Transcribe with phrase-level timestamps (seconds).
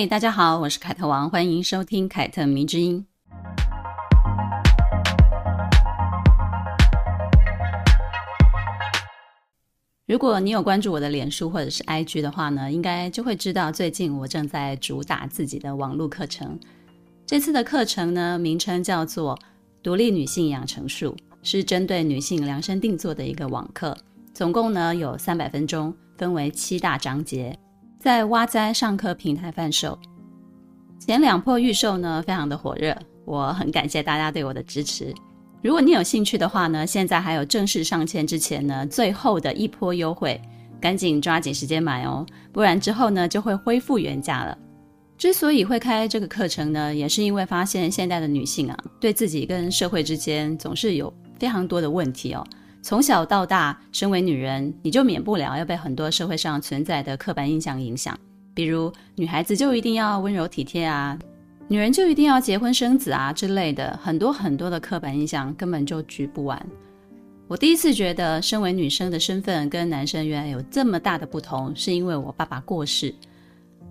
[0.00, 3.04] 嘿，大家好，我是凯特王，欢迎收听凯特迷之音。
[10.06, 16.56] 如果你有关注我的脸书或者是 IG 的话呢，应该就会知道最近我正在主打自己的网络课程。
[17.26, 19.36] 这次的课程呢，名称叫做
[19.82, 23.98] 《独立女性养成术》，是针对女性量身定做的一个网课。
[24.32, 27.58] 总共呢有三百分钟，分为七大章节，
[27.98, 29.98] 在哇哉上课平台贩售。
[31.00, 35.12] 前两波预售呢非常的火热，我很感谢大家对我的支持。
[35.62, 40.40] 如果你有兴趣的话呢，现在还有正式上线之前呢，最后的一波优惠，
[40.80, 44.56] 赶紧抓紧时间买哦，不然之后呢就会恢复原价了。
[45.16, 52.46] 之所以会开这个课程呢，也是因为发现现代的女性啊，对自己跟社会之间总是有非常多的问题哦。
[52.80, 58.18] 从小到大，身为女人，你就免不了要被很多社会上存在的刻板印象影响，
[58.54, 61.18] 比如女孩子就一定要温柔体贴啊。
[61.66, 66.66] 女人就一定要结婚生子啊之类的，很多很多的刻板印象根本就举不完。
[67.46, 73.14] 我第一次觉得，身为女生的身份跟男生原来有这么大的不同，是因为我爸爸过世。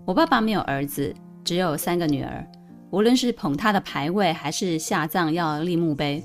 [0.05, 1.13] 我爸爸没有儿子，
[1.44, 2.47] 只有三个女儿。
[2.89, 6.23] 无论是捧他的牌位，还是下葬要立墓碑，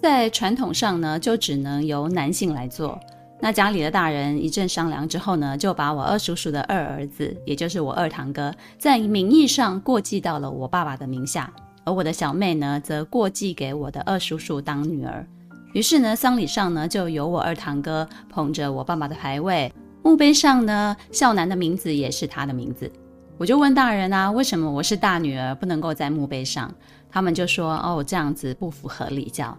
[0.00, 2.98] 在传统上呢，就只能由男性来做。
[3.40, 11.52] 那家里的大人一阵商量之后呢，就把我二叔叔的二儿子，也就是我二堂哥，在名义上过继到了我爸爸的名下，
[11.84, 15.26] 而我的小妹呢，则过继给我的二叔叔当女儿。
[15.72, 19.72] 于是呢，丧礼上呢，就由我二堂哥捧着我爸爸的牌位，
[20.02, 22.90] 墓碑上呢，孝男的名字也是他的名字。
[23.36, 26.72] 我就问大人啊，为什么我是大女儿不能够在墓碑上？
[27.10, 29.56] 他们就说，哦，这样子不符合礼教。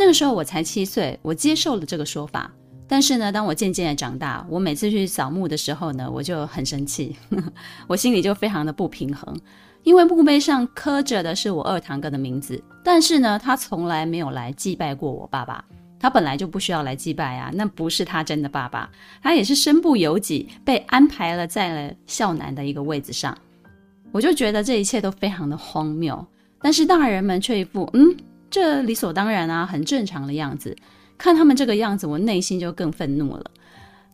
[0.00, 2.50] 那个时候我才七岁，我接受了这个说法。
[2.88, 7.14] 但是呢，当我渐渐的长大，我每次去扫墓的时候呢，我就很生气，
[7.86, 9.38] 我心里就非常的不平衡，
[9.82, 15.62] 因为墓碑上刻着的是我二堂哥的名字，但是呢，他从来没有来祭拜过我爸爸，
[16.00, 18.90] 他本来就不需要来祭拜啊，那不是他真的爸爸，
[19.22, 23.36] 他也是身不由己被安排了在了孝男的一个位子上，
[24.12, 26.26] 我就觉得这一切都非常的荒谬，
[26.62, 28.16] 但是大人们却一副嗯，
[28.50, 30.76] 这理所当然啊，很正常的样子。
[31.16, 33.44] 看他们这个样子，我内心就更愤怒了。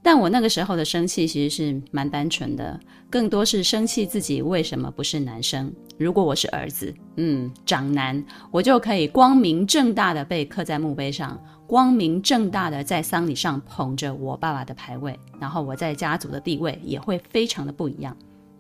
[0.03, 2.79] 但我那个时候的生气其实是蛮单纯的，
[3.11, 5.73] 更多是生气自己为什么不是男生。
[5.99, 18.17] 如果我是儿子，嗯，长男，我就可以光明正大的被刻在墓碑上，光明正大的在丧礼上捧着我爸爸的牌位，然后我在家族的地位也会非常的不一样。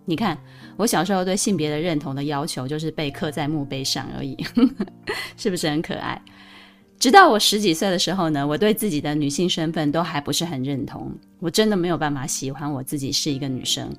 [0.08, 0.38] 你看，
[0.76, 4.36] 我小时候对性别的认同的要求就是被刻在墓碑上而已，
[5.36, 6.20] 是不是很可爱？
[6.98, 11.12] 直到我十几岁的时候呢，我对自己的女性身份都还不是很认同。
[11.40, 13.92] 我真的没有办法喜欢我自己是一个女生。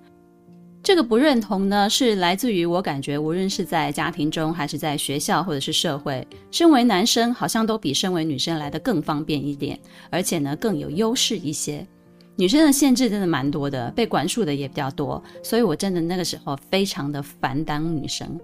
[0.82, 9.78] 这个不认同呢，是来自于我感觉，无论是在家庭中，还是在学校或者是社会，身为男生好像都比身为女生来的更方便一点，
[10.10, 11.86] 而且呢更有优势一些。
[12.40, 18.40] 女生的限制真的蛮多的，被管束的也比较多，所以我真的那个时候非常的烦当女生。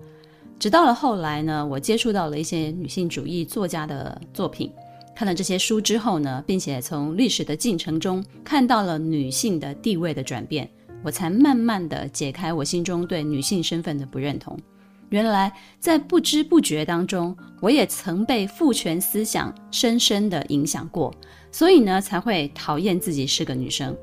[0.58, 4.72] 直到了后来呢，我接触到了一些女性主义作家的作品，
[5.16, 10.68] 看了这些书之后呢，并且从历史的进程中看到了女性的地位的转变，
[11.04, 14.58] 我才慢慢的解开我心中对女性身份的不认同。
[15.14, 21.14] 原来在不知不觉当中，我也曾被父权思想深深的影响过，
[21.52, 23.96] 所以呢，才会讨厌自己是个女生。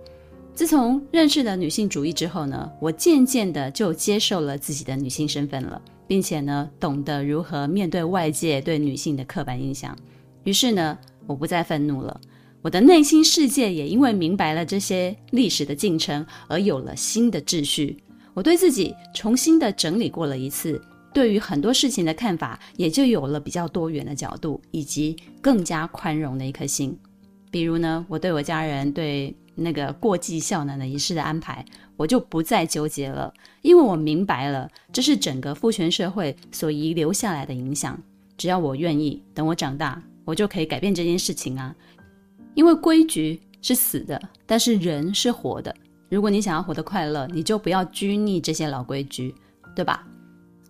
[0.55, 5.83] 自从认识了女性主义之后呢，我渐渐的就接受了自己的女性身份了。
[6.07, 9.97] 并且呢，懂得如何面对外界对女性的刻板印象。
[10.43, 12.21] 于是呢，我不再愤怒了，
[12.63, 17.97] 我的内心世界也因为明白了这些历史的进程而有了新的秩序。
[18.35, 26.97] 我对自己重新的整理过了一次，对于很多事情的看法也就有了比较多元的角度，以及更加宽容的一颗心。
[27.51, 31.65] 比如呢，我对我家人对那个过继孝男的仪式的安排，
[31.97, 38.01] 我就不再纠结了，因为我明白了，这是整个父权社会所遗留下来的影响。
[38.39, 41.75] 只要我愿意，等我长大，我就可以改变这件事情啊。
[42.55, 45.75] 因为规矩是死的，但是人是活的。
[46.09, 49.35] 如果你想要活得快乐，你就不要拘泥这些老规矩，
[49.75, 50.07] 对吧？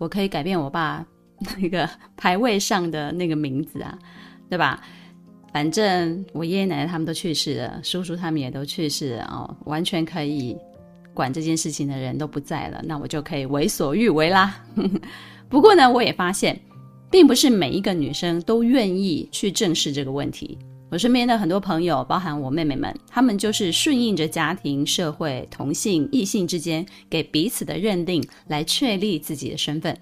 [0.00, 1.06] 我可以改变我爸
[1.60, 3.98] 那个牌位上的那个名字啊，
[4.48, 4.82] 对吧？
[5.52, 10.56] 反正我爷爷奶奶他们都去世了，叔叔他们也都去世了哦，完全可以
[11.12, 14.64] 管这件事情的人都不在了，那我就可以为所欲为啦。
[15.50, 16.58] 不过呢，我也发现，
[17.10, 20.56] 并不是每一个女生都愿意去正视这个问题。
[20.90, 29.96] 我身边的很多朋友，包含我妹妹们，她们就是顺应着家庭、社会、同性、异性之间给彼此的认定，来确立自己的身份。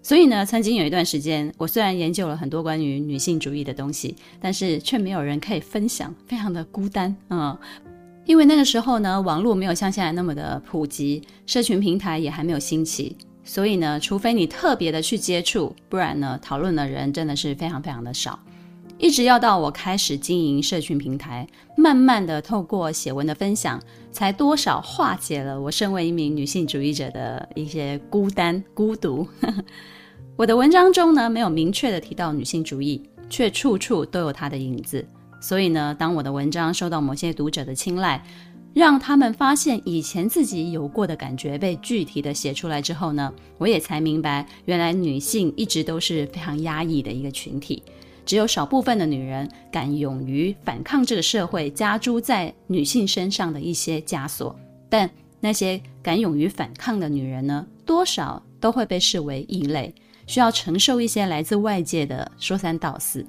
[0.00, 7.92] 所以呢，曾经有一段时间，我虽然研究了很多关于女性主义的东西，但是却没有人可以分享，非常的孤单啊、嗯。
[8.24, 18.38] 因为那个时候呢，网络没有像现在那么的普及，社群平台也还没有兴起，所以呢，除非你特别的去接触，不然呢，讨论的人真的是非常非常的少。
[18.98, 21.46] 一直要到我开始经营社群平台，
[21.76, 23.80] 慢慢的透过写文的分享，
[24.10, 29.26] 才多少化解了我身为一名女性主义者的一些孤单孤独。
[30.36, 33.00] 我的文章中呢，没有明确的提到女性主义，
[33.30, 35.06] 却处处都有它的影子。
[35.40, 38.20] 所以呢，当我的文章受到某些读者的青睐，
[38.74, 47.80] 让他们发现以前自己有过的感觉被具体的写出来之后呢，我也才明白，原来女性一直都是非常压抑的一个群体。
[48.28, 54.54] 只有少部分的女人敢勇于反抗这个社会加诸在女性身上的一些枷锁，
[54.90, 55.08] 但
[55.40, 59.94] 那些敢勇于反抗的女人呢，多少都会被视为异类，
[60.26, 63.26] 需要承受一些来自外界的说三道四。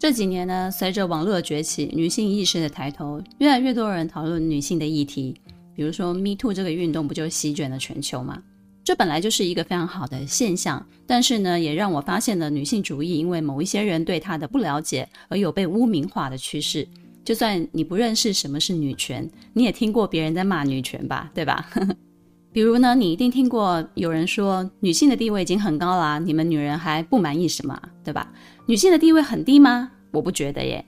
[0.00, 5.40] 这几年呢，随着网络的崛起，女性意识的抬头，越来越多人讨论女性的议题，
[5.76, 8.42] 比如说 “Me Too” 这个运动，不就席卷了全球吗？
[8.90, 16.88] 这本来就是一个非常好的现象，但是呢，也让我发现了女性主义因为某一些人对她的不了解而有被污名化的趋势。
[17.24, 21.70] 就算你不认识什么是女权，你也听过别人在骂女权吧，对吧？
[22.52, 28.32] 比如呢，你一定听过有人说女性的地位已经很高了，你们女人还不满意什么，对吧？
[28.66, 29.92] 女性的地位很低吗？
[30.10, 30.84] 我不觉得耶。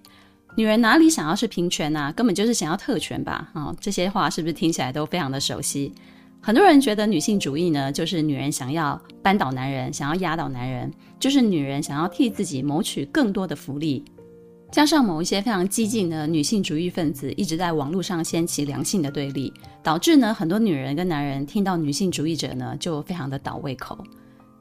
[0.56, 2.10] 女人哪里想要是平权啊？
[2.10, 3.48] 根本就是想要特权吧？
[3.52, 5.92] 啊、这些话是不是听起来都非常的熟悉？
[6.44, 14.04] 很多人觉得女性主义呢，就是女人想要扳倒男人，想要压倒男人，就是女人想要替自己谋取更多的福利。
[14.72, 19.54] 加上某一些非常激进的女性主义分子一直在网络上掀起良性的对立，
[19.84, 23.96] 导致呢很多女人跟男人听到女性主义者呢就非常的倒胃口。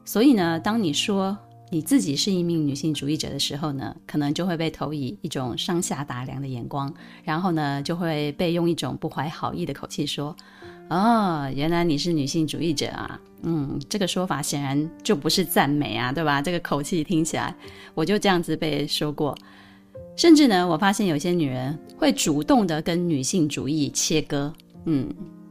[0.04, 1.36] 所以呢，当你说
[1.68, 6.94] 你自己是一名女性主义者的时候呢，可能就会被投以一种上下打量的眼光，
[7.24, 10.36] 然后呢就会被用一种不怀好意的口气说。
[10.92, 13.18] 哦，原来你是女性主义者啊！
[13.44, 16.42] 嗯，这个说法显然就不是赞美啊，对吧？
[16.42, 17.54] 这个口气听起来，
[17.94, 19.34] 我就这样子被说过。
[20.16, 24.52] 甚至呢，我发现有些女人会主动的跟女性主义切割。
[24.84, 25.08] 嗯，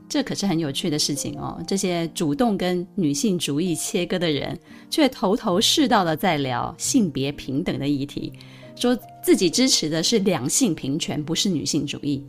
[0.08, 1.60] 这可是很有趣的事情哦。
[1.68, 4.56] 这些主动跟女性主义切割的人，
[4.92, 8.32] 却头头是道的在聊性别平等的议题，
[8.76, 12.24] 说自己支持的是两性平权，不是女性主义。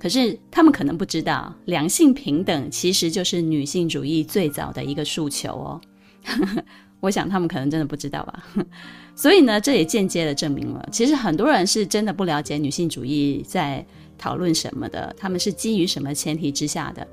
[0.00, 5.80] 可是他们可能不知道，两性平等其实就是女性主义最早的一个诉求哦。
[7.00, 8.44] 我想他们可能真的不知道吧。
[9.14, 13.84] 所以呢，这也间接的证明了，其实很多人是真的不了解女性主义在
[14.16, 17.06] 讨论什么的，他们是基于什么前提之下的，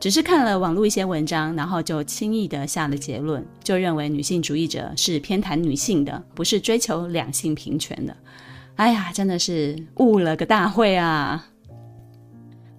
[0.00, 8.16] 只是看了网络一些文章，然后就轻易的下了结论，就认为女性主义者是偏袒女性的，不是追求两性平权的。
[8.76, 11.48] 哎呀，真的是误了个大会啊！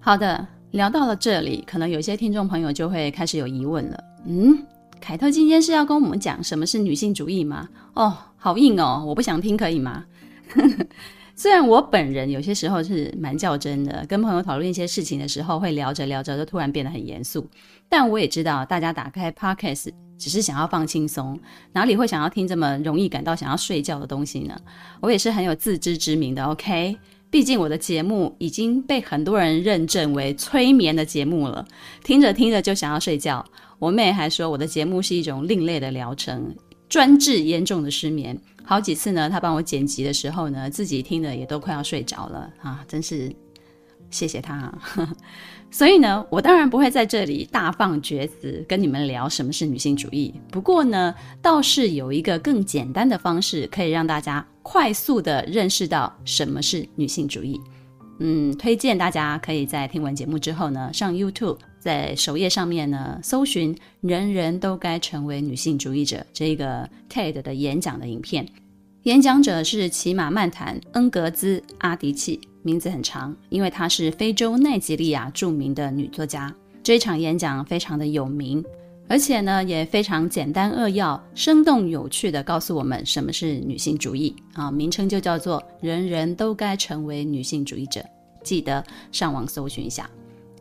[0.00, 4.04] 好的，聊到了这里，可能有些听众朋友就会开始有疑问了。
[4.26, 4.64] 嗯，
[5.00, 7.68] 凯特今天是要跟我们讲什么是女性主义吗？
[7.94, 10.04] 哦，好硬哦，我不想听，可以吗？
[11.36, 17.46] 虽然我本人有些时候是蛮较真的，跟朋友讨论一些事情的时候，会聊着聊着就突然变得很严肃。
[17.88, 21.38] 但我也知道，大家打开 Podcast 只是想要放轻松，
[21.72, 24.56] 哪里会想要听这么容易感到想要睡觉的东西呢？
[25.00, 26.96] 我也是很有自知之明的，OK。
[27.30, 31.66] 毕竟我的节目已经被很多人认证为催眠的节目了，
[32.02, 33.44] 听着听着就想要睡觉。
[33.78, 36.54] 我妹还说我的节目是一种另类的疗程，
[36.88, 38.38] 专治严重的失眠。
[38.64, 42.84] 好几次呢，她帮我剪辑的时候呢，自己听的也都快要睡着了啊！
[42.88, 43.30] 真是
[44.10, 44.78] 谢谢她啊。
[45.70, 50.34] 所以呢，我当然不会在这里大放厥词跟你们聊什么是女性主义。
[50.50, 57.58] 不过呢，倒是有一个更简单的方式，可以让大家快速地认识到什么是女性主义。
[58.18, 68.46] 嗯，推荐大家可以在听完节目之后呢，上 YouTube，在首页上面呢，搜寻“人人都该成为女性主义者”这个 TED 的演讲的影片。
[69.04, 72.38] 演讲者是齐马曼坦恩格兹阿迪契。
[72.60, 76.54] 名字很长，因为她是非洲奈及利亚著名的女作家。
[76.82, 78.62] 这一场演讲非常的有名，
[79.08, 88.04] 而且呢，也非常简单扼要、生动有趣地告诉我们什么是女性主义啊，名称就叫做“人人都该成为女性主义者”。
[88.44, 90.08] 记得上网搜寻一下。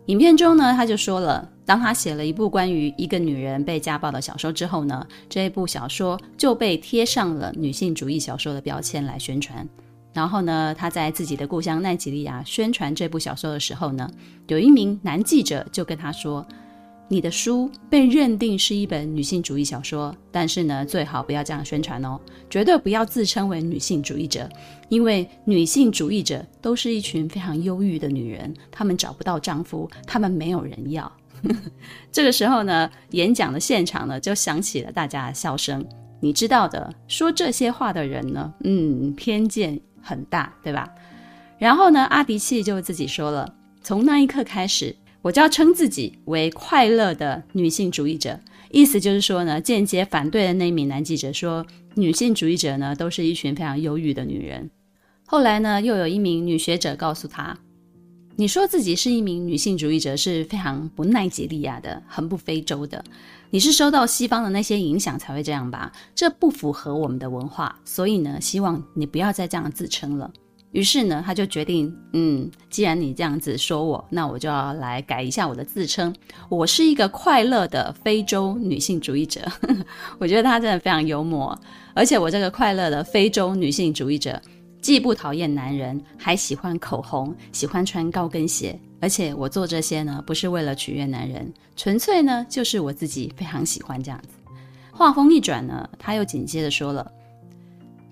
[0.06, 9.68] 影片中呢，他就说了，当他写了一部关于一个女人被家暴的小说之后呢，这一部小说就被贴上了女性主义小说的标签来宣传。
[10.14, 14.10] 然后呢，他在自己的故乡奈及利亚宣传这部小说的时候呢，
[14.48, 16.48] 有一名男记者就跟他说。
[17.10, 24.50] 你的书被认定是一本女性主义小说，但是呢，最好不要这样宣传哦，绝对不要自称为女性主义者，
[24.90, 31.10] 因为女性主义者都是一群非常忧郁的女人，她们找不到丈夫，她们没有人要。
[32.12, 35.86] 这个时候呢，演讲的现场呢就响起了大家的笑声。
[36.20, 40.90] 你知道的，说这些话的人呢，嗯，偏见很大，对吧？
[41.58, 44.94] 然后呢，阿迪契就自己说了，从那一刻开始。
[45.28, 48.40] 我就要称自己为快乐的女性主义者，
[48.72, 51.66] 意思就是说呢，间接反对的那名男记者说，
[51.96, 54.70] 女性主义者呢都是一群非常忧郁的女人。
[55.26, 57.58] 后来呢，又有一名女学者告诉他，
[58.38, 63.04] 你说自己是一名女性主义者是非常不奈及利亚的，很不非洲的，
[63.50, 65.92] 你是受到西方的那些影响才会这样吧？
[66.16, 70.32] 这不符合我们的文化，所以呢，希望你不要再这样自称了。
[70.78, 76.16] 于是呢，他就决定，嗯，既然你这样子说我，那我就要来改一下我的自称。
[76.50, 79.42] 我是一个快乐的非洲女性主义者。
[80.20, 81.60] 我觉得他真的非常幽默，
[81.96, 84.40] 而且我这个快乐的非洲女性主义者，
[84.80, 94.28] 既不讨厌男人，还喜欢口红，喜欢穿高跟鞋，而且我做这些呢，不是为了取悦男人，纯粹呢，就是我自己非常喜欢这样子。
[94.92, 97.12] 话锋一转呢，他又紧接着说了。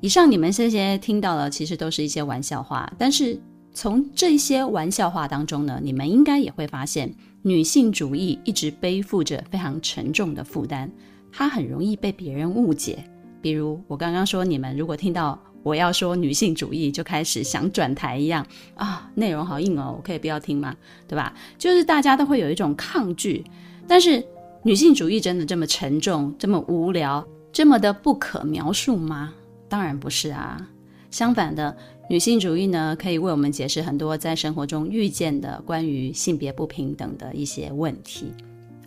[0.06, 2.88] 以上你们这些听到的，其实都是一些玩笑话。
[2.96, 3.42] 但是
[3.74, 10.88] 从这些玩笑话当中呢，你们应该也会发现，女性主义一直背负着非常沉重的负担，
[11.32, 13.04] 它很容易被别人误解。
[13.42, 18.46] 比如我刚刚说，你们如果听到我要说女性主义，就开始想转台一样
[18.76, 20.76] 啊，内容好硬哦，我可以不要听吗？
[21.08, 21.34] 对吧？
[21.58, 23.44] 就是大家都会有一种抗拒。
[23.88, 24.24] 但是
[24.62, 29.34] 女性主义真的这么沉重、这么无聊、这么的不可描述吗？
[29.68, 30.70] 当然不是啊，
[31.12, 31.76] 相反的，
[32.10, 38.32] 女性主义呢，可以为我们解释很多在生活中遇见的关于性别不平等的一些问题，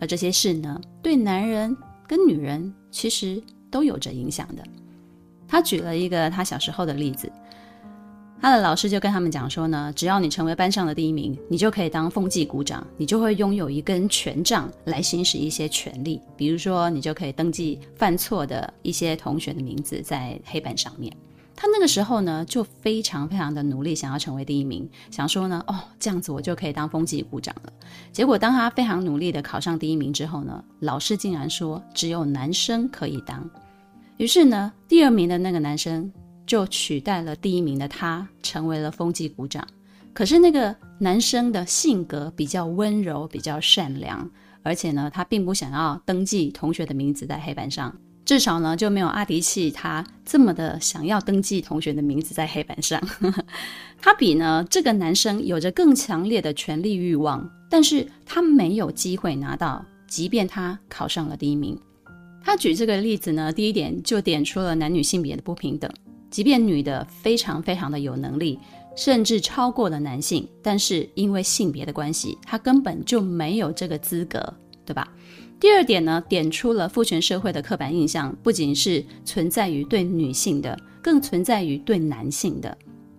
[0.00, 4.62] 而这些事呢，对男人跟女人其实都有着影响的。
[5.46, 7.30] 他举了一个他小时候的例子，
[8.40, 21.12] 他的老师就跟他们讲说呢，只要你成为班上的第一名，你就可以当风纪股长，你就会拥有一根权杖来行使一些权利，比如说你就可以登记犯错的一些同学的名字在黑板上面。
[21.56, 27.72] 他那个时候呢，就非常非常的努力，想要成为第一名，想说呢，哦，这样子我就可以当风纪股长了。
[28.12, 33.50] 结果当他非常努力的考上第一名之后呢，老师竟然说只有男生可以当，
[34.16, 36.08] 于是呢，第二名的那个男生。
[36.48, 39.64] 就取代了第一名的他，成为了风纪股长。
[40.12, 44.28] 可是那个男生的性格比较温柔，比较善良，
[44.64, 53.00] 而且呢，他并不想要登记同学的名字在黑板上，至少呢，就没有阿迪契他这么的想要登记同学的名字在黑板上。
[54.00, 61.78] 他比呢这个男生有着更强烈的权力欲望，但是他没有机会拿到，即便他考上了第一名。
[62.42, 65.88] 他举这个例子呢，第一点就点出了男女性别的不平等。
[66.30, 68.58] 即便女的非常非常的有能力，
[68.96, 74.54] 甚至超过了男性，但是因为性别的关系，她根本就没有这个资格，
[74.84, 75.08] 对吧？
[75.60, 82.76] 第二点呢，点出了父权社会的刻板印象，不仅是存在于对女性的，更存在于对男性的。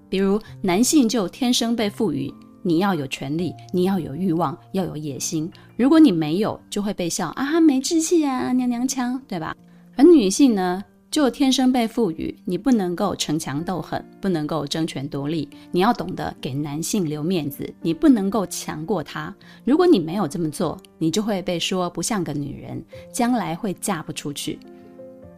[0.07, 9.55] 比如男性就天生被赋予你要有权利，你要有欲望，要有野心，如果你没有，就会被笑啊，没志气啊，娘娘腔，对吧？
[9.95, 10.83] 而女性呢？
[11.11, 19.33] 就天生被赋予，你不能够逞强斗狠，不能够争权夺利，你要懂得给男性留面子，你不能够强过他。
[19.65, 22.79] 如果你没有这么做，你就会被说不像个女人，
[23.11, 24.59] 将来会嫁不出去。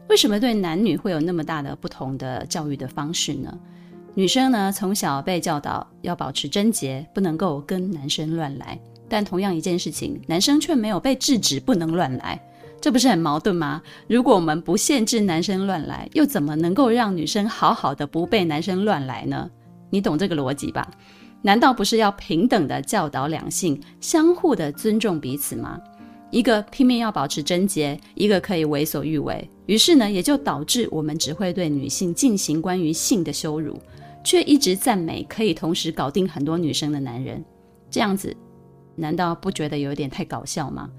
[0.10, 3.58] 为什么对男女会有那么大的不同的教育的方式呢？
[4.14, 12.38] 女生呢，从小被教导要保持贞洁，不能够跟男生乱来，但同样一件事情，男生却没有被制止不能乱来。
[12.82, 13.82] 这不是很矛盾吗？
[14.08, 19.50] 如果我们不限制男生乱来，又怎么能够让女生好好的不被男生乱来呢？
[19.92, 20.90] 你懂这个逻辑吧？
[21.44, 25.80] 难道不是要平等的教导两性，相互的尊重彼此吗？
[26.32, 33.80] 一个拼命要保持贞洁，一个可以为所欲为，于是呢，也就导致我们只会对女性进行关于性的羞辱，
[34.24, 37.44] 却一直赞美可以同时搞定很多女生的男人。
[37.90, 38.36] 这样子，
[38.96, 40.90] 难道不觉得有点太搞笑吗？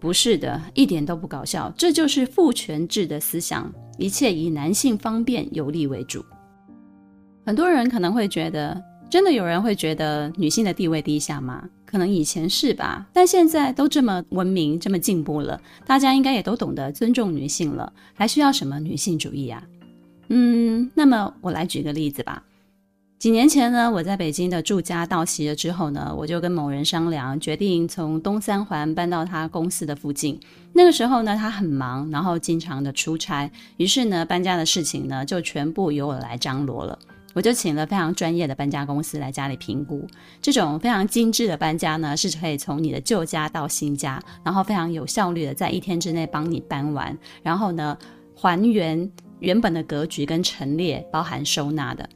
[0.00, 6.24] 不是的，一点都不搞笑，这就是父权制的思想，一切以男性方便有利为主。
[7.44, 11.68] 很多人可能会觉得，真的有人会觉得女性的地位低下吗？
[11.84, 19.62] 可能以前是吧，但现在都这么文明、这么进步了，大家应该也都懂得尊重女性了，还需要什么女性主义啊？
[20.28, 22.42] 嗯，那么我来举个例子吧。
[23.20, 30.40] 几年前呢，我在北京的住家到期了之后呢，我就跟某人商量，决定从东三环搬到他公司的附近。
[30.72, 36.98] 那个时候呢，他很忙，然后经常的出差，于是呢，搬家的事情呢，就全部由我来张罗了。
[37.34, 40.06] 我就请了非常专业的搬家公司来家里评估，
[40.40, 47.98] 这种非常精致的搬家呢，是可以从你的旧家到新家，然后非常有效率的在一天之内帮你搬完，然后呢，
[48.34, 52.08] 还原原本的格局跟陈列，包含收纳的。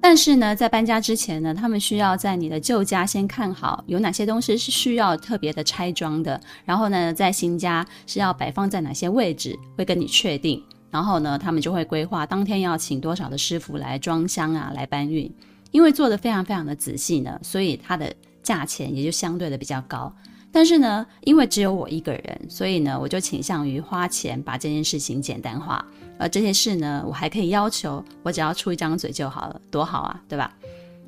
[0.00, 10.62] 但是呢，在搬家之前呢，他们需要在你的旧家先看好有哪些东西是需要特别的拆装的，然后呢，在新家是要摆放在哪些位置，会跟你确定。
[10.90, 15.30] 然后呢，他们就会规划当天要请多少的师傅来装箱啊，来搬运。
[15.72, 20.14] 因为做得非常非常的仔细呢，所以它的价钱也就相对的比较高。
[20.52, 25.84] 但是呢，因为只有我一个人，所以呢，我就倾向于花钱把这件事情简单化。
[26.18, 30.52] 而这些事呢，我还可以要求我只要出一张嘴就好了，多好啊，对吧？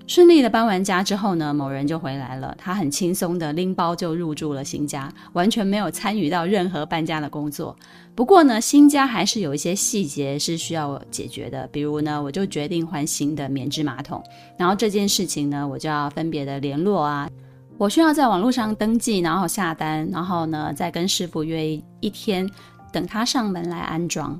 [0.06, 2.54] 顺利的搬完家之后呢，某人就回来了。
[2.56, 7.76] 他很轻松的拎包就入住了新家，完全没有参与到任何搬家的工作。
[8.14, 11.66] 不过呢，新家还是有一些细节是需要解决的。
[11.70, 14.24] 比如呢，我就决定换新的棉质马桶。
[14.56, 17.28] 然后这件事情呢，我就要分别的联络啊，
[17.76, 22.48] 我需要在网络上登记，然后下单，然后呢，再跟师傅约一天，
[22.90, 24.38] 等他上门来安装。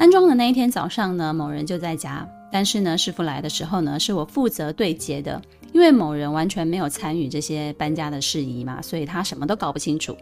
[0.00, 2.26] 安装的那一天早上呢，某人就在家。
[2.50, 5.38] 但是呢，师傅来的时候呢，是我负责对接的，
[5.74, 10.16] 因为某人完全没有参与这些搬家的事宜嘛，所以他什么都搞不清楚。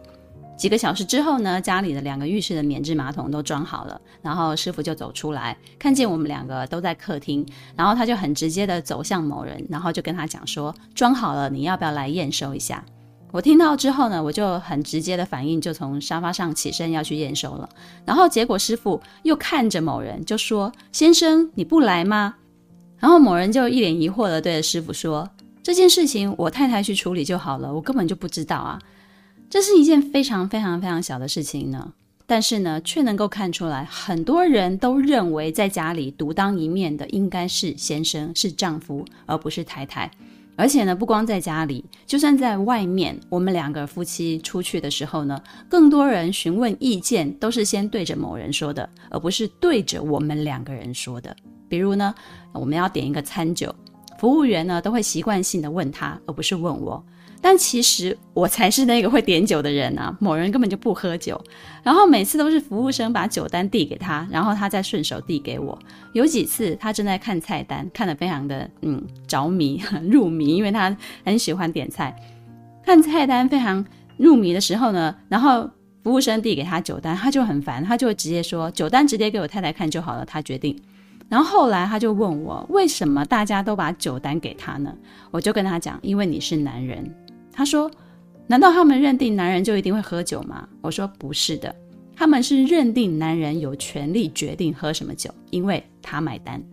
[0.57, 12.83] 几个小时之后呢，家里的两个浴室的免治马桶都装好了，然后师傅就走出来，看见我们两个都在客厅，然后他就很直接的走向某人，然后就跟他讲说，装好了，你要不要来验收一下？
[13.31, 17.69] 我听到之后呢，我就很直接的反应，就从沙发上起身要去验收了。
[18.05, 22.35] 然后结果师傅又看着某人就说：“先生，你不来吗？”
[22.97, 25.29] 然后某人就一脸疑惑的对着师傅说
[25.61, 28.79] ：“这件事情我太太去处理就好了，我根本就不知道啊。”
[29.49, 31.93] 这是一件非常非常非常小的事情呢，
[32.25, 40.11] 但是呢，却能够看出来，很多人都认为在家里独当一面的应该是先生，是丈夫，而不是太太。
[40.59, 51.33] 而且呢，不光在家里，就算在外面，我们两个夫妻出去的时候呢，更多人询问意见都是先对着某人说的，而不是对着我们两个人说的。
[51.69, 52.13] 比如呢，
[52.51, 53.73] 我们要点一个餐酒，
[54.19, 57.01] 服务员呢都会习惯性的问他，而不是问我。
[57.41, 60.15] 但其实我才是那个会点酒的人啊！
[60.19, 61.41] 某人根本就不喝酒，
[61.81, 65.77] 然后每次都是服务生把酒单递给他，然后他再顺手递给我。
[66.13, 72.15] 有几次他正在看菜单，看得非常的嗯着迷 入迷，因为他很喜欢点菜。
[72.83, 73.85] 看菜单非常
[74.17, 75.69] 入迷的时候呢，然后
[76.03, 80.77] 服务生递给他酒单，他就很烦，他就直接说酒单直接给我太太看就好了，他决定。
[81.29, 84.91] 然后后来他就问我为什么大家都把酒单给他呢？
[85.29, 87.15] 我就跟他讲，因为你是男人。
[87.59, 87.91] 他说
[88.47, 91.75] ：“难道他们认定男人就一定会喝酒吗？”我说：“不是的，
[92.15, 96.63] 他们是认定男人有权利决定喝什么酒，因为他买单。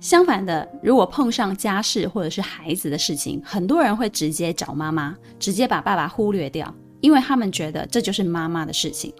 [0.00, 9.12] 相反的，如果碰上家事或者是孩子的事情，很多人会直接找妈妈，直接把爸爸忽略掉，因为他们觉得这就是妈妈的事情。”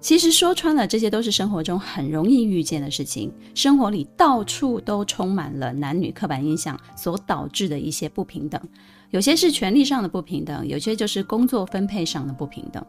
[0.00, 3.32] 其实说穿了，这些都是生活中很容易遇见的事情。
[3.54, 8.60] 生活里到处都充满了男女刻板印象所导致的一些不平等，
[9.14, 12.84] 有些是权力上的不平等，有些就是工作分配上的不平等。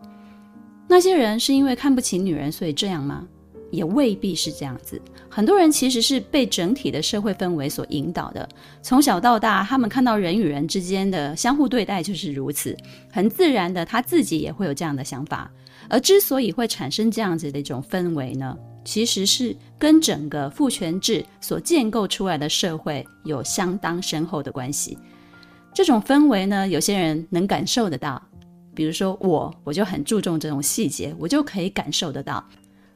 [0.88, 3.23] 那些人是因为看不起女人，所以这样吗？
[3.69, 4.99] 也未必是这样子。
[5.29, 8.49] 很多人其实是被整体的社会氛围所引导的，
[8.81, 12.75] 从小到大，他们看到人与人之间的相互对待就是如此，
[13.11, 15.51] 很自然的，他自己也会有这样的想法。
[15.88, 24.97] 而之所以会产生这样子的一种氛围呢，其实是跟整个父权制所建构出来的社会有相当深厚的关系。
[25.75, 28.21] 这种氛围呢，有些人能感受得到，
[28.73, 32.41] 比如说我，我就很注重这种细节，我就可以感受得到。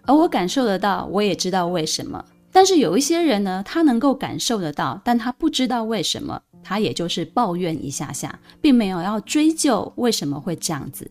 [0.04, 2.24] 而我感受得到，我也知道为什么。
[2.54, 11.06] 但是有一些人呢，他能够感受得到，但他不知道为什么，他也就是抱怨一下下，并没有要追究为什么会这样子。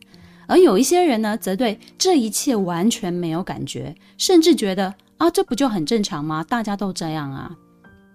[0.47, 6.43] 而有一些人呢，则对这一切完全没有感觉，甚至觉得啊，这不就很正常吗？
[6.43, 7.55] 大家都这样啊。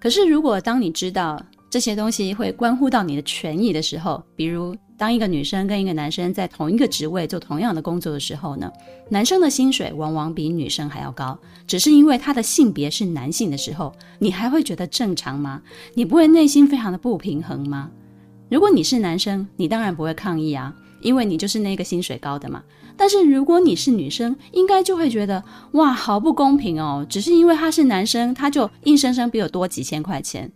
[0.02, 1.40] 可是，如果当你知道
[1.74, 8.72] 这些东西会关乎到你的权益的时候，比如当一个女生跟一个男生在同一个职位做同样的工作的时候呢，
[9.10, 15.64] 男生的薪水往往比女生还要高，只是因为他的性别是男性的时候，你还会觉得正常吗？
[15.96, 17.90] 你不会内心非常的不平衡吗？
[18.52, 22.62] 如果你是男生，你当然不会抗议啊，因为你就是那个薪水高的嘛。
[22.96, 30.52] 但是如果你是女生，应该就会觉得哇，好不公平哦，只是因为他是男生，他就硬生生比我多几千块钱。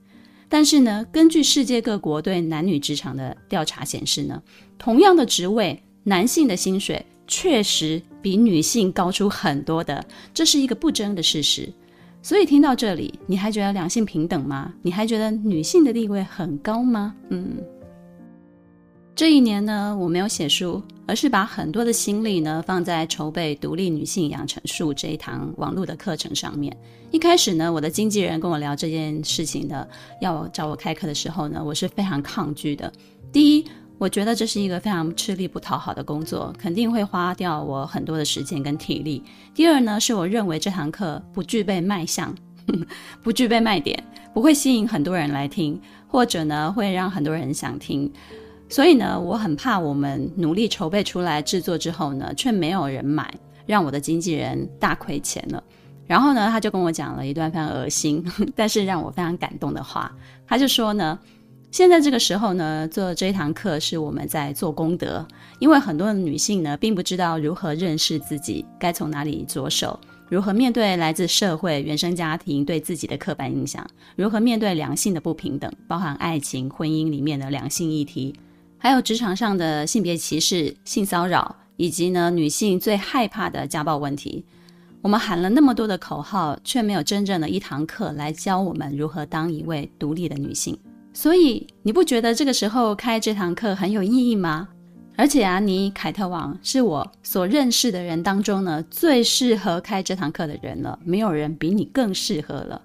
[0.50, 4.42] 但是呢，根据世界各国对男女职场的调查显示呢，
[4.78, 11.72] 同样的职位，男性的薪水确实比女性高出很多的，这是一个不争的事实。
[12.22, 14.74] 所以听到这里，你还觉得两性平等吗？
[14.82, 17.16] 你还觉得女性的地位很高吗？
[17.30, 17.58] 嗯。
[19.18, 26.72] 这一年呢，我没有写书，而是把很多的心力呢放在筹备《独立女性养成术》这一堂网络的课程上面。
[27.10, 29.90] 一开始呢，我的经纪人跟我聊这件事情的，
[30.22, 32.94] 要找我开课的时候呢，我是非常抗拒的。
[33.32, 33.66] 第一，
[33.98, 39.24] 我觉得这是一个非常吃力不讨好的工作，肯定会花掉我很多的时间跟体力。
[39.56, 42.32] 第二呢，是我认为这堂课不具备卖相，
[43.24, 44.00] 不具备卖点，
[44.32, 48.14] 不会吸引很多人来听，或者呢，会让很多人想听。
[48.70, 53.34] 所以呢，我很怕我们努力筹备出来制作之后呢，却没有人买，
[53.66, 55.64] 让我的经纪人大亏钱了。
[56.06, 58.24] 然后呢，他就跟我讲了一段非常恶心，
[58.56, 60.14] 但是让我非常感动的话。
[60.46, 61.18] 他就说呢，
[61.72, 65.26] 现在这个时候呢，做这一堂课是我们在做功德，
[65.60, 70.00] 因为很多的女性呢，并不知道如何认识自己，该从哪里着手，
[70.30, 78.34] 如何面对来自社会、原生家庭对自己的刻板印象，如何面对两性的不平等，包含爱情、婚姻里面的两性议题。
[78.78, 84.46] 还有职场上的性别歧视、性骚扰，以及呢女性最害怕的家暴问题，
[85.02, 90.78] 我们喊了那么多的口号，却没有真正的一堂课来教我们如何当一位独立的女性。
[91.14, 94.70] 所以你不觉得这个时候开这堂课很有意义吗？
[95.16, 102.82] 而且啊，你凯特王是我所认识的人当中呢最适合开这堂课的人了，没有人比你更适合了。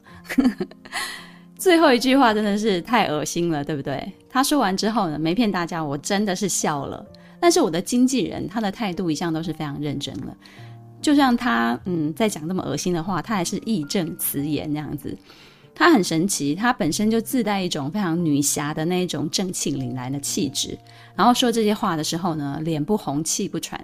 [1.59, 4.11] 最后一句话真的是太恶心了，对不对？
[4.33, 7.05] 他说完之后呢，没骗大家，我真的是笑了。
[7.39, 10.35] 但是我的经纪人他的态度一向都是非常认真的，
[11.01, 15.15] 就像他嗯在讲这么恶心的话，他还是义正辞严那样子。
[15.75, 20.79] 他很神奇，他本身就自带一种非常女侠的那一种正气凛然的气质。
[21.15, 23.81] 然后说这些话的时候呢，脸不红气不喘。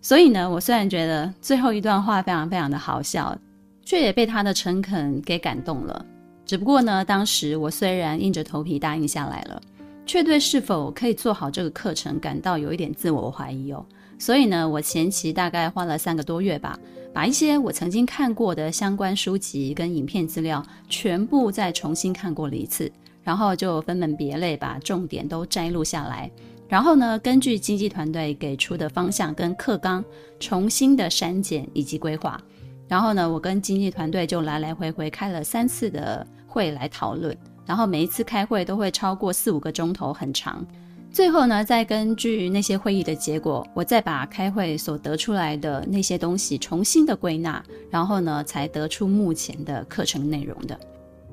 [0.00, 3.36] 所以呢，我虽然觉得最后一段话非常非常的好笑，
[3.84, 6.04] 却也被他的诚恳给感动了。
[6.44, 9.62] 只不过呢，当时我虽然硬着头皮答应下来了，
[10.04, 13.84] 却对是否可以做好这个课程感到有一点自我怀疑哦。
[14.18, 16.78] 所以呢，我前期大概花了三个多月吧，
[17.12, 22.90] 把一些我曾经看过的相关书籍跟影片资料全部再重新看过了一次，
[23.22, 26.30] 然后就分门别类把重点都摘录下来，
[26.68, 30.04] 然后呢，根据经纪团队给出的方向跟课纲，
[30.38, 32.40] 重新的删减以及规划。
[32.86, 37.36] 然后呢，我跟经纪团队就来来回回开了三次的会来讨论，
[37.66, 40.64] 然后每一次开会都会超过四五个钟头，很长。
[41.12, 50.78] 最后呢，再根据那些会议的结果，我再把开会所得出来的那些东西重新的归纳，然后呢，才得出目前的课程内容的。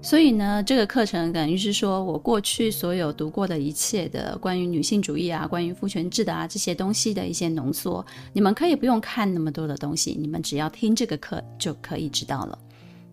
[0.01, 8.05] 所以呢，这个课程等于是说我过去所有读过的一切的关于女性主义啊、关于父权制的啊这些东西的一些浓缩。
[8.31, 12.57] 你们可以不用看那么多的东西，你们只要听这个课就可以知道了。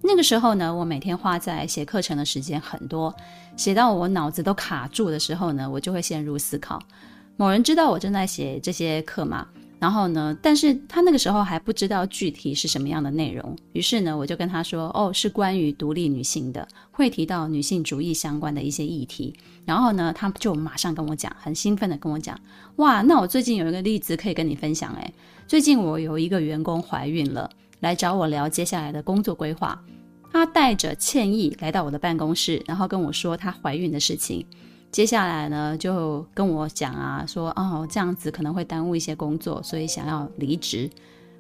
[0.07, 3.15] 那个时候呢，我每天花在写课程的时间很多，
[3.57, 6.81] 写到我脑子都卡住的时候呢，我就会陷入思考。
[7.37, 9.47] 某人知道我正在写这些课吗？
[9.79, 19.35] 然后呢，但是他那个时候还不知道具体是什么样的内容，于是呢，我就跟他说：“哦，是关于独立女性的，会提到女性主义相关的一些议题。”
[19.67, 22.39] 然后呢，他就马上跟我讲，很兴奋的跟我讲
[22.77, 24.95] ：“哇，那我最近有一个例子可以跟你分享。
[24.95, 25.13] 诶，
[25.47, 29.81] 最近我有一个员工怀孕了，来找我聊接下来的工作规划。
[30.33, 34.45] 她带着歉意来到我的办公室，然后跟我说她怀孕的事情。”
[34.93, 40.89] 接下来呢，就跟我讲啊，说哦，这样子可能会耽误一些工作，所以想要离职。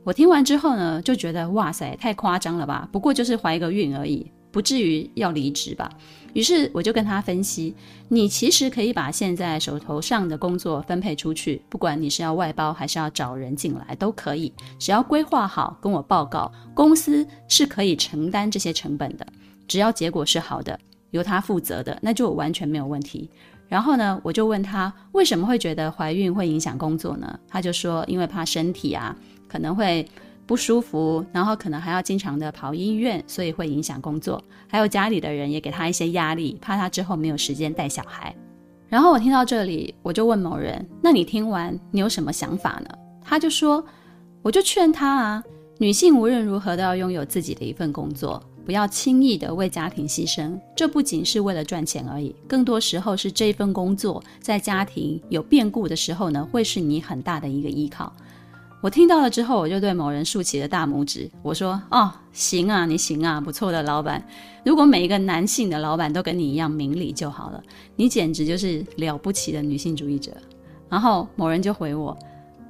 [0.04, 2.86] 我听完之后呢，就觉得哇塞，太夸张了吧？
[2.92, 5.90] 不过就是怀一个孕而已，不至于要离职吧？
[6.36, 7.74] 于是我就跟他分析，
[8.08, 19.26] 你其实可以把现在手头上的工作分配出去，不管你是要外包还是要找人进来都可以，只要规划好，跟我报告，公司是可以承担这些成本的，
[19.66, 20.78] 只要结果是好的。
[21.12, 23.30] 由他负责的，那就完全没有问题。
[23.66, 27.40] 然后呢，我就问他为什么会觉得怀孕会影响工作呢？
[27.48, 29.16] 他就说，因为怕身体啊
[29.48, 30.06] 可能会
[30.46, 34.42] 不舒服，然后可能还要经常的跑医院，所以会影响工作。
[34.68, 38.34] 还有家里的人也给他一些压力，怕他之后没有时间带小孩。
[38.88, 42.88] 然后我听到这里，我就问某人：“那你听完，你有什么想法呢？”
[43.20, 43.84] 他就说
[44.42, 45.44] ：“我就劝他啊，
[45.78, 50.56] 女性无论如何都要拥有自己的一份工作，不要轻易的为家庭牺牲。
[50.76, 58.12] 这不仅是为了赚钱而已，更多时候是这份工作在家庭有变故的时候呢，会是你很大的一个依靠。”
[58.86, 61.28] 我听到了之后，我就对某人竖起了大拇指。
[61.42, 64.24] 我说：“哦，行啊，你行啊，不错的老板。
[64.64, 67.60] 如果每一个男性的老板都跟你一样明理就好了，
[67.96, 70.30] 你简直就是了不起的女性主义者。”
[70.88, 72.16] 然后某人就回我：“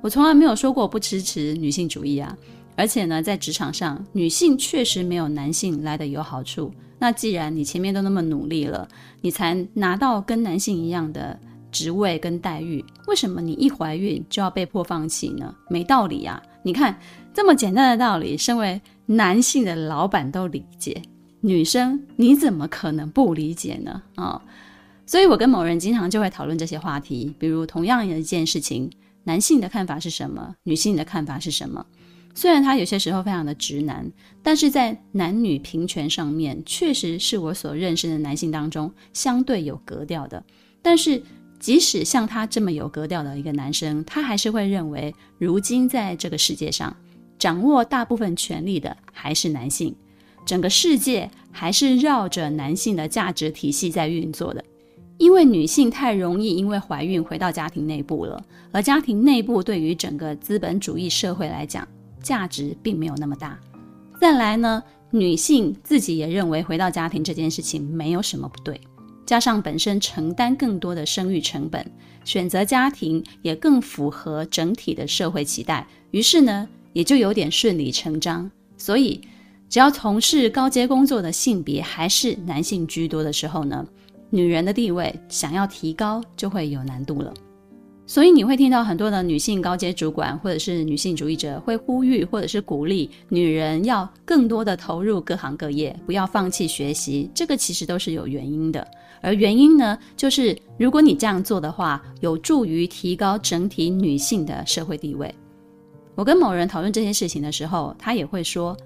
[0.01, 2.35] 我从来没有说过不支持女性主义啊，
[2.77, 6.73] 而且呢，在职场上，女性确实没有男性来的有好处。
[6.99, 8.89] 那既然你前面都那么努力了，
[9.21, 11.39] 你才拿到跟男性一样的。”
[11.73, 15.55] 职位跟待遇，为什么你一怀孕就要被迫放弃呢？
[15.69, 16.43] 没道理呀！
[16.63, 16.99] 你看
[17.35, 21.03] 这么简单的道理，身为男性的老板都理解，
[21.41, 24.03] 女生你怎么可能不理解呢？
[24.15, 24.43] 啊、
[25.05, 28.91] 所以我跟某人经常就会讨论这些话题，比如同样的一件事情，
[29.25, 31.85] 男性的看法是什么，女性的看法是什么？
[32.35, 34.11] 虽然他有些时候非常的直男，
[34.43, 40.43] 但是在男女平权上面，确实是我所认识的男性当中相对有格调的，
[40.81, 41.23] 但是。
[41.59, 46.95] 即使像他这么有格调的一个男生，他还是会认为，如今在这个世界上，
[47.39, 49.95] 掌握大部分权力的还是男性，
[50.45, 54.65] 整个世界还是绕着男性的价值体系在运作的。
[55.19, 61.89] 因为女性太容易因为怀孕回到家庭内部了，而家庭内部对于整个资本主义社会来讲，
[62.23, 63.59] 价值并没有那么大。
[64.21, 68.79] 再来呢，女性自己也认为回到家庭这件事情没有什么不对。
[69.27, 71.85] 加上本身承担更多的生育成本，
[72.25, 78.49] 选择家庭也更符合整体的社会期待，于是呢，也就有点顺理成章。
[78.79, 79.21] 所以，
[79.69, 83.85] 只要从事高阶工作的性别还是男性居多的时候呢，
[84.31, 87.35] 女人的地位想要提高就会有难度了。
[88.09, 97.29] 所以你会听到很多的女性高阶主管或者是女性主义者会呼吁或者是鼓励女人要更多的投入各行各业，不要放弃学习。
[97.35, 98.87] 这个其实都是有原因的，
[99.21, 105.35] 而原因呢，就是如果你这样做的话，有助于提高整体女性的社会地位。
[106.15, 108.77] 我跟某人讨论这些事情的时候，他也会说：“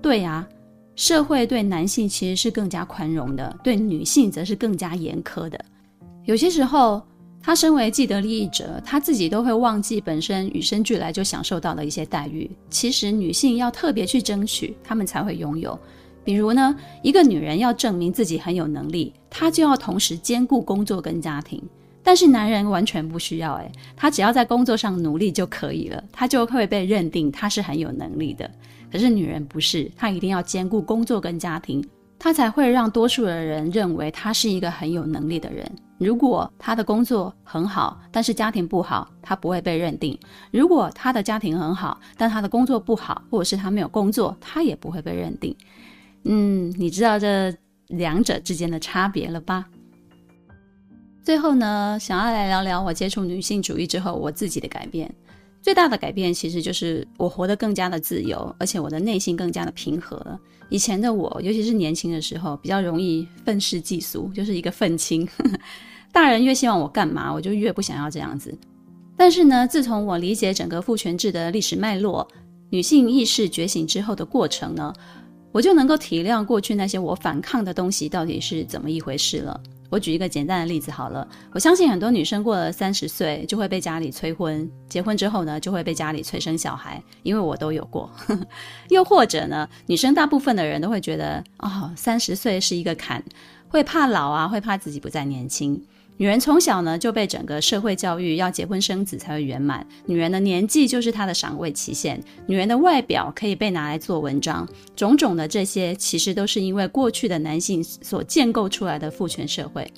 [0.00, 0.48] 对呀，
[0.96, 5.62] 社会对男性其实是更加宽容的，对女性则是更加严苛的。
[6.24, 7.02] 有些时候。”
[7.42, 12.50] 他身为既得利益者，他自己都会忘记本身与生俱来就享受到的一些待遇。
[12.68, 15.78] 其实女性要特别去争取，她们才会拥有。
[16.22, 21.62] 比如呢，一个女人要证明自己很有能力，她就要同时兼顾工作跟家庭。
[22.02, 28.50] 但是男人完全不需要，诶，他只要在工作上努力就可以了，他就会被认定他是很有能力的。
[28.90, 31.84] 可是女人不是，她一定要兼顾工作跟家庭。
[32.18, 35.70] 她才会让多数的人认为她是一个很有能力的人。
[36.00, 40.18] 如果他的工作很好，但是家庭不好，他不会被认定；
[40.50, 45.54] 如果他的家庭很好，但他的工作不好，或者是他没有工作，他也不会被认定。
[46.24, 47.54] 嗯，你知道这
[47.88, 49.66] 两者之间的差别了吧？
[51.22, 55.14] 最后呢，想要来聊聊我接触女性主义之后我自己的改变。
[55.60, 60.18] 最大的改变其实就是我活得更加的自由，而且我的内心更加的平和。
[60.70, 65.28] 以前的我，尤其是年轻的时候，比较容易愤世嫉俗，就是一个愤青。
[66.12, 68.56] 大人越希望我干嘛，我就越不想要这样子。
[69.16, 72.26] 但是呢，自从我理解整个父权制的历史脉络、
[72.70, 74.92] 女性意识觉醒之后的过程呢，
[75.52, 79.60] 我就能够体谅过去那些我反抗的东西到底是怎么一回事了。
[79.90, 88.08] 我举一个简单的例子好了，我相信很多女生过了三十岁就会被家里催婚，结婚之后呢就会被家里催生小孩，因为我都有过。
[88.88, 93.22] 又或者呢，女生大部分的人都会觉得，哦，三十岁是一个坎，
[93.68, 95.82] 会怕老啊，会怕自己不再年轻。
[96.20, 109.90] 女人从小呢就被整个社会教育要结婚生子才会圆满，女人的年纪就是她的赏味期限，女人的外表可以被拿来做文章，种种的这些其实都是因为过去的男性所建构出来的父权社会。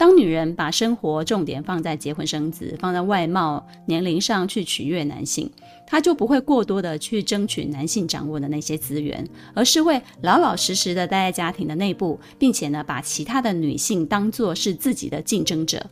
[0.00, 5.50] 当女人把生活重点放在结婚生子，放在外貌、年龄上去取悦男性，
[5.86, 15.84] 她就不会过多的去争取男性掌握的那些资源，而是会老老实实的待在家庭的内部，并且呢，把其他的女性当作是自己的竞争者，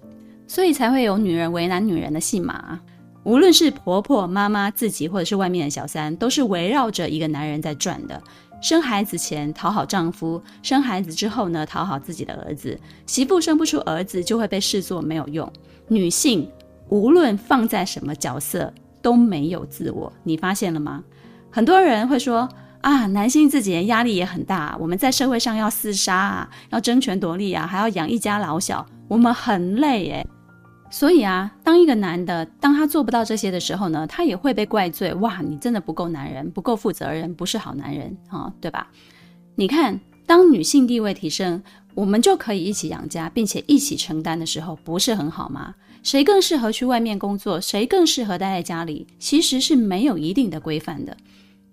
[0.47, 2.81] 所以才会有女人为难女人的戏码。
[3.25, 8.23] 无论是婆婆、妈妈、自己，或者是外面的小三，都是围绕着一个男人在转的。
[8.61, 12.79] 生孩子前讨好丈夫，生孩子之后呢，讨好自己的儿子。
[13.07, 15.51] 媳妇生不出儿子，就会被视作没有用。
[15.87, 16.51] 女性
[16.89, 21.05] 无论放在什么角色都没有自我，你发现了吗？
[21.51, 22.49] 很多人会说
[22.81, 30.27] 啊，男性自己的压力也很大，我们在社会上要厮杀啊，要争权夺利啊，还要养一家老小，我们很累诶。
[30.91, 35.13] 所以啊，当一个男的，当他做不到这些的时候呢，他也会被怪罪。
[35.15, 38.91] 哇，你真的不够男人，不够负责任，不是好男人啊，对吧？
[39.55, 41.63] 你看，当女性地位提升，
[41.95, 45.75] 我们就可以一起养家，并且一起承担的时候，不是很好吗？
[46.03, 51.17] 谁更适合去外面工作，谁更适合待在家里，其实是没有一定的规范的。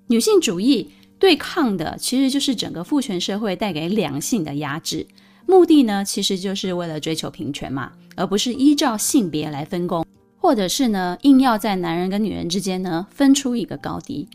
[0.08, 5.08] 女性主义对抗的，其实就是整个父权社会带给两性的压制。
[5.48, 10.06] 目的呢，其实就是为了追求平权嘛，而不是依照性别来分工，
[10.38, 14.28] 或者是呢，硬要在男人跟女人之间呢分出一个高低。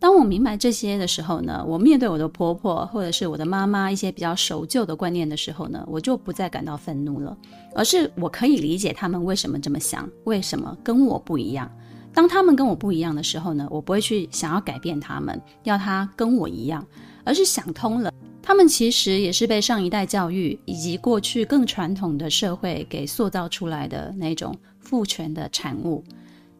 [0.00, 7.36] 当我明白这些的时候呢，我面对我的婆婆或者是我的妈妈一些比较守旧的观念的时候呢，我就不再感到愤怒了，
[7.74, 11.68] 而是我可以理解他们为什么这么想，为什么跟我不一样。
[12.14, 16.86] 当他们跟我不一样的时候呢，我不会去想要改变他们，要他跟我一样，
[17.24, 18.12] 而是想通了。
[18.48, 26.02] 他们其实也是被上一代教育以及过去更传统的社会给塑造出来的那种父权的产物，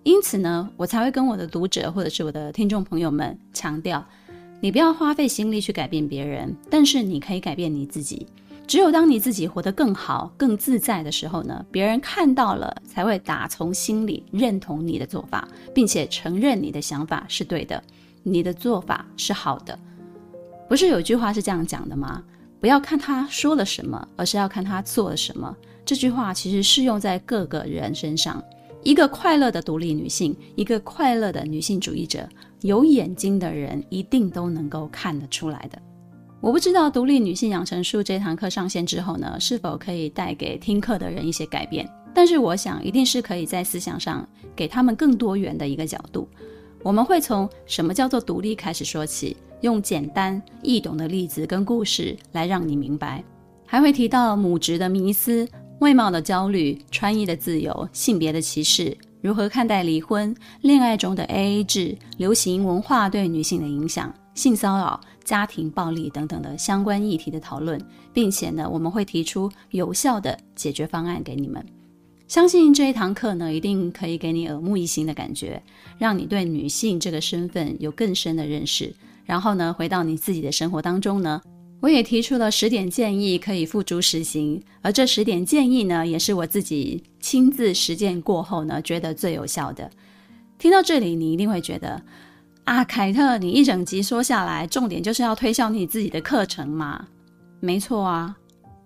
[0.02, 4.04] 因此呢，我才会跟我的读者或者是我的听众朋友们强调：
[4.60, 8.26] 你不要花费心力去改变别人，但是你可以改变你自己。
[8.66, 17.82] 只有当你自己活得更好、更自在的时候呢，别人看到了才会打从心里认同你的做法，并且承认你的想法是对的，
[18.22, 19.78] 你的做法是好的。
[20.68, 22.22] 不是有句话是这样讲的吗？
[22.60, 25.56] 不要看他说了什么，而是要看他做了什么。
[25.84, 28.42] 这句话其实适用在各个人身上。
[28.84, 32.28] 一个快乐的独立女性，一个快乐的女性主义者，
[32.60, 35.78] 有眼睛的人一定都能够看得出来的。
[36.40, 41.88] 我不知道《独立女性养成术》这堂课上线之后呢，是否可以带给听课的人一些改变？
[42.14, 46.28] 但是我想，一定是可以在思想上给他们更多元的一个角度。
[46.82, 49.36] 我们会从什么叫做独立开始说起。
[49.60, 53.24] 用简单易懂的例子跟故事来让你明白，
[53.66, 55.48] 还会提到母职的迷思、
[55.80, 67.80] 外貌的焦虑、穿衣的自由、性别的歧视、如何看待离婚、恋爱中的 AA 制、流行文化对女性的影响、性骚扰、家庭暴力等等的相关议题的讨论，
[68.12, 71.64] 并且呢，我们会提出有效的解决方案给你们。
[72.28, 75.62] 相信这一堂课呢，一定可以给你耳目一新的感觉，
[75.96, 78.94] 让你对女性这个身份有更深的认识。
[79.28, 81.38] 然后呢，回到你自己的生活当中呢，
[81.82, 84.58] 我也提出了十点建议，可以付诸实行。
[84.80, 89.90] 而这十点建议呢，也是我自己亲自实践过后呢，觉得最有效的。
[90.58, 92.00] 听到这里，你一定会觉得
[92.64, 97.06] 啊，凯特，你一整集说下来，重点就是要推销你自己的课程嘛？
[97.60, 98.34] 没错啊，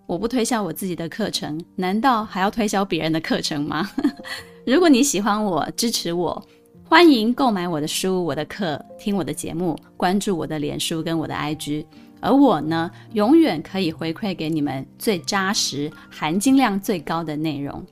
[0.09, 3.89] 我不推销我自己的课程，难道还要推销别人的课程吗？
[4.67, 6.45] 如果你喜欢我，支持我。
[6.93, 11.87] 欢迎购买我的书，我的课，听我的节目，关注我的脸书跟我的 IG
[12.21, 17.83] 而我呢，永远可以回馈给你们最扎实、含金量最高的内容。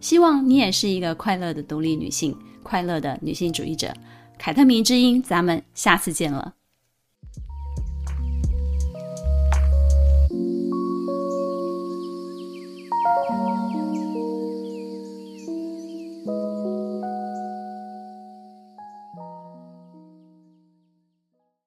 [0.00, 3.94] 希望你也是一个快乐的独立女性，快乐的女性主义者。
[4.36, 6.54] 凯特迷之音，咱们下次见了。